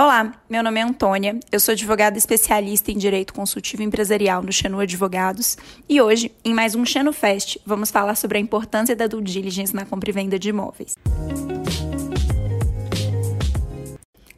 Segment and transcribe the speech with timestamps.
[0.00, 4.78] Olá, meu nome é Antônia, eu sou advogada especialista em Direito Consultivo Empresarial no Xenu
[4.78, 9.20] Advogados e hoje, em mais um Xenu Fest, vamos falar sobre a importância da due
[9.20, 10.94] diligence na compra e venda de imóveis.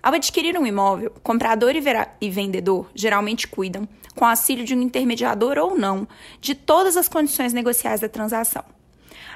[0.02, 3.87] Ao adquirir um imóvel, comprador e vendedor geralmente cuidam,
[4.17, 6.08] com auxílio de um intermediador ou não,
[6.40, 8.65] de todas as condições negociais da transação.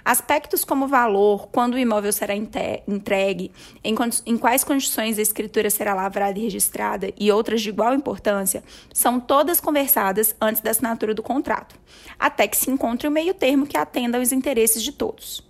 [0.04, 3.50] Aspectos como valor, quando o imóvel será entregue,
[3.82, 3.94] em,
[4.26, 8.62] em quais condições a escritura será lavrada e registrada e outras de igual importância,
[8.92, 11.74] são todas conversadas antes da assinatura do contrato,
[12.18, 15.42] até que se encontre o um meio termo que atenda aos interesses de todos.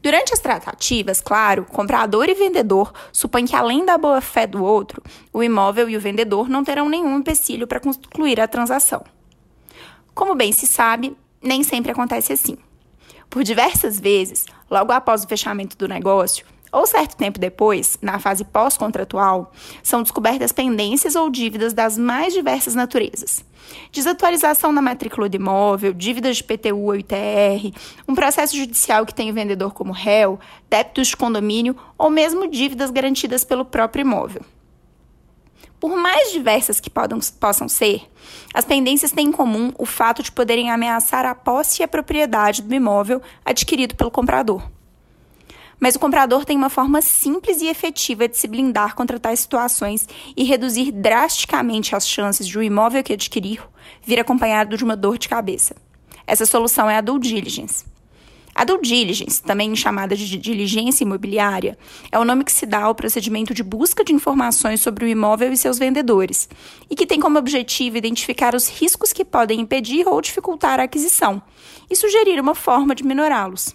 [0.00, 5.42] Durante as tratativas, claro, comprador e vendedor supõem que, além da boa-fé do outro, o
[5.42, 9.02] imóvel e o vendedor não terão nenhum empecilho para concluir a transação.
[10.14, 12.56] Como bem se sabe, nem sempre acontece assim.
[13.32, 18.44] Por diversas vezes, logo após o fechamento do negócio, ou certo tempo depois, na fase
[18.44, 19.50] pós-contratual,
[19.82, 23.42] são descobertas pendências ou dívidas das mais diversas naturezas.
[23.90, 27.74] Desatualização na matrícula do imóvel, dívidas de PTU ou ITR,
[28.06, 32.90] um processo judicial que tem o vendedor como réu, débitos de condomínio ou mesmo dívidas
[32.90, 34.42] garantidas pelo próprio imóvel.
[35.80, 38.08] Por mais diversas que podam, possam ser,
[38.54, 42.62] as pendências têm em comum o fato de poderem ameaçar a posse e a propriedade
[42.62, 44.62] do imóvel adquirido pelo comprador.
[45.80, 50.08] Mas o comprador tem uma forma simples e efetiva de se blindar contra tais situações
[50.36, 53.60] e reduzir drasticamente as chances de o imóvel que adquirir
[54.00, 55.74] vir acompanhado de uma dor de cabeça.
[56.24, 57.91] Essa solução é a due diligence.
[58.54, 61.76] A due diligence, também chamada de diligência imobiliária,
[62.10, 65.52] é o nome que se dá ao procedimento de busca de informações sobre o imóvel
[65.52, 66.48] e seus vendedores,
[66.90, 71.42] e que tem como objetivo identificar os riscos que podem impedir ou dificultar a aquisição
[71.90, 73.74] e sugerir uma forma de minorá-los.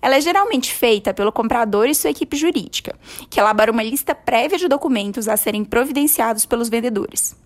[0.00, 4.58] Ela é geralmente feita pelo comprador e sua equipe jurídica, que elabora uma lista prévia
[4.58, 7.36] de documentos a serem providenciados pelos vendedores.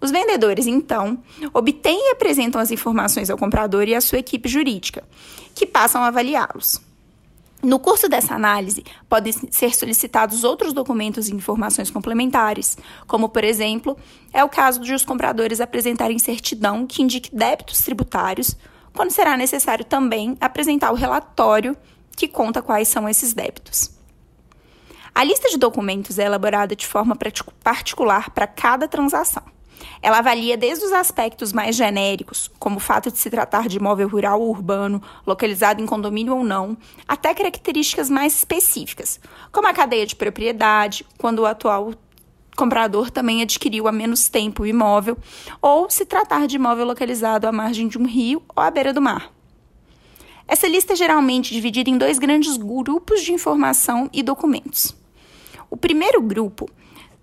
[0.00, 1.18] Os vendedores, então,
[1.52, 5.04] obtêm e apresentam as informações ao comprador e à sua equipe jurídica,
[5.54, 6.80] que passam a avaliá-los.
[7.62, 13.98] No curso dessa análise, podem ser solicitados outros documentos e informações complementares, como, por exemplo,
[14.32, 18.56] é o caso de os compradores apresentarem certidão que indique débitos tributários,
[18.94, 21.76] quando será necessário também apresentar o relatório
[22.16, 23.90] que conta quais são esses débitos.
[25.14, 27.14] A lista de documentos é elaborada de forma
[27.62, 29.49] particular para cada transação.
[30.02, 34.08] Ela avalia desde os aspectos mais genéricos, como o fato de se tratar de imóvel
[34.08, 36.76] rural ou urbano, localizado em condomínio ou não,
[37.06, 39.20] até características mais específicas,
[39.52, 41.92] como a cadeia de propriedade, quando o atual
[42.56, 45.16] comprador também adquiriu há menos tempo o imóvel,
[45.62, 49.00] ou se tratar de imóvel localizado à margem de um rio ou à beira do
[49.00, 49.32] mar.
[50.46, 54.94] Essa lista é geralmente dividida em dois grandes grupos de informação e documentos.
[55.70, 56.68] O primeiro grupo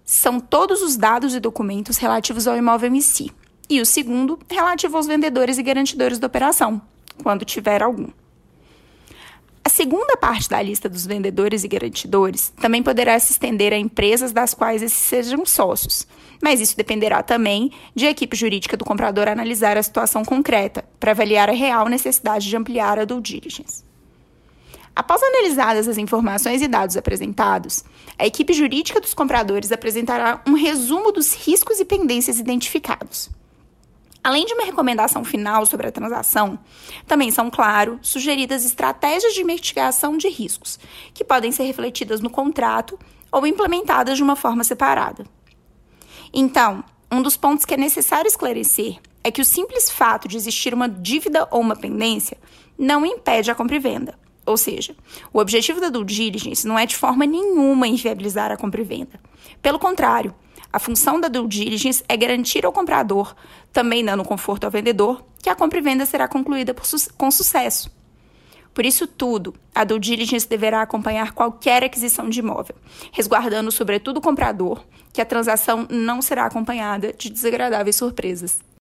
[0.07, 3.29] são todos os dados e documentos relativos ao imóvel em si,
[3.69, 6.81] e o segundo, relativo aos vendedores e garantidores da operação,
[7.21, 8.07] quando tiver algum.
[9.65, 14.31] A segunda parte da lista dos vendedores e garantidores também poderá se estender a empresas
[14.31, 16.07] das quais esses sejam sócios,
[16.41, 21.11] mas isso dependerá também de a equipe jurídica do comprador analisar a situação concreta para
[21.11, 23.86] avaliar a real necessidade de ampliar a due diligence.
[24.97, 27.83] Após analisadas as informações e dados apresentados,
[28.17, 33.29] a equipe jurídica dos compradores apresentará um resumo dos riscos e pendências identificados.
[34.23, 36.57] Além de uma recomendação final sobre a transação,
[37.05, 40.79] também são, claro, sugeridas estratégias de mitigação de riscos,
[41.13, 42.97] que podem ser refletidas no contrato
[43.31, 45.27] ou implementadas de uma forma separada.
[46.33, 50.73] Então, um dos pontos que é necessário esclarecer é que o simples fato de existir
[50.73, 52.39] uma dívida ou uma pendência
[52.75, 54.26] não impede a compra e venda.
[54.47, 54.95] Ou seja,
[55.33, 59.19] o objetivo da due diligence não é de forma nenhuma inviabilizar a compra e venda.
[59.61, 60.33] Pelo contrário,
[60.71, 63.35] a função da due diligence é garantir ao comprador,
[63.73, 67.91] também dando conforto ao vendedor, que a compra e venda será concluída su com sucesso.
[68.73, 72.75] Por isso tudo, a due diligence deverá acompanhar qualquer aquisição de imóvel,
[73.11, 78.59] resguardando sobretudo o comprador, que a transação não será acompanhada de desagradáveis surpresas.